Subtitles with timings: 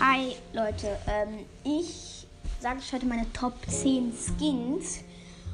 [0.00, 2.26] Hi Leute, ähm, ich
[2.60, 5.04] sage euch heute meine Top 10 Skins.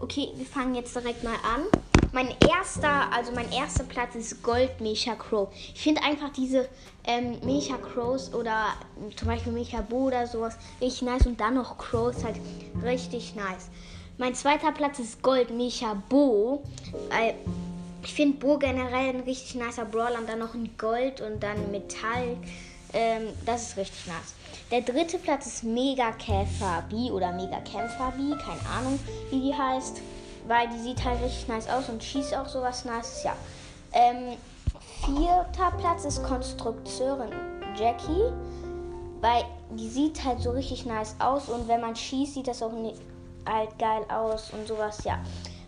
[0.00, 1.64] Okay, wir fangen jetzt direkt mal an.
[2.12, 5.48] Mein erster, also mein erster Platz ist Gold Mecha Crow.
[5.74, 6.70] Ich finde einfach diese
[7.06, 8.68] ähm, Mecha Crows oder
[9.14, 12.36] zum Beispiel Mecha Bo oder sowas richtig nice und dann noch Crows halt
[12.82, 13.68] richtig nice.
[14.16, 16.62] Mein zweiter Platz ist Gold Mecha Bo.
[17.10, 17.34] Äh,
[18.02, 21.70] ich finde Bo generell ein richtig nicer Brawler und dann noch ein Gold und dann
[21.70, 22.38] Metall.
[22.94, 24.34] Ähm, das ist richtig nice.
[24.70, 28.98] Der dritte Platz ist Mega Käfer B oder Mega Kämpfer B, keine Ahnung,
[29.30, 30.00] wie die heißt.
[30.46, 33.34] Weil die sieht halt richtig nice aus und schießt auch sowas Nices, ja.
[33.92, 34.36] Ähm,
[35.04, 37.32] vierter Platz ist Konstrukteurin
[37.76, 38.32] Jackie,
[39.20, 42.72] weil die sieht halt so richtig nice aus und wenn man schießt, sieht das auch
[43.46, 45.18] halt geil aus und sowas, ja.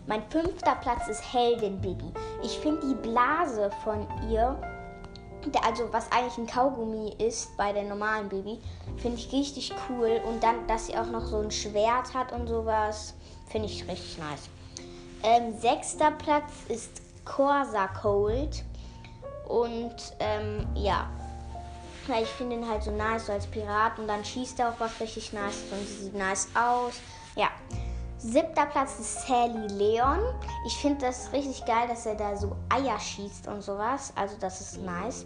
[0.05, 2.11] Mein fünfter Platz ist Heldin Baby.
[2.41, 4.55] Ich finde die Blase von ihr,
[5.63, 8.59] also was eigentlich ein Kaugummi ist bei der normalen Baby,
[8.97, 10.21] finde ich richtig cool.
[10.27, 13.13] Und dann, dass sie auch noch so ein Schwert hat und sowas,
[13.49, 14.49] finde ich richtig nice.
[15.23, 18.63] Ähm, sechster Platz ist Corsa Cold.
[19.47, 21.09] Und ähm, ja,
[22.21, 23.99] ich finde ihn halt so nice, so als Pirat.
[23.99, 26.93] Und dann schießt er auch was richtig nice und sieht nice aus.
[27.35, 27.49] Ja.
[28.19, 30.19] Siebter Platz ist Sally Leon.
[30.65, 34.11] Ich finde das richtig geil, dass er da so Eier schießt und sowas.
[34.15, 35.25] Also das ist nice.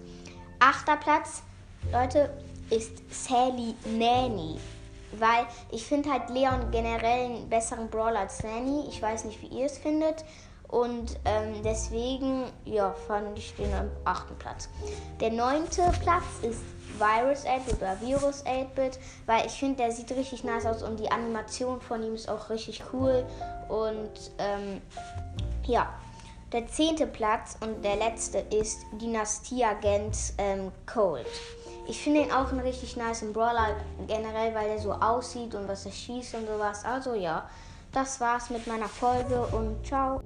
[0.59, 1.41] Achter Platz,
[1.93, 2.37] Leute,
[2.69, 4.59] ist Sally Nanny.
[5.13, 8.85] Weil ich finde halt Leon generell einen besseren Brawler als Nanny.
[8.89, 10.25] Ich weiß nicht, wie ihr es findet.
[10.71, 14.69] Und ähm, deswegen, ja, fand ich den am achten Platz.
[15.19, 16.61] Der neunte Platz ist
[16.97, 21.11] Virus 8-Bit oder Virus 8-Bit, weil ich finde, der sieht richtig nice aus und die
[21.11, 23.25] Animation von ihm ist auch richtig cool.
[23.67, 24.81] Und ähm,
[25.65, 25.89] ja,
[26.53, 31.27] der zehnte Platz und der letzte ist Dynastie-Agent ähm, Cold.
[31.87, 33.75] Ich finde ihn auch einen richtig nice Brawler
[34.07, 36.85] generell, weil er so aussieht und was er schießt und sowas.
[36.85, 37.49] Also ja,
[37.91, 40.21] das war's mit meiner Folge und ciao.